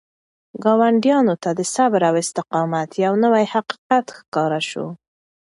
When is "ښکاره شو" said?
4.17-4.87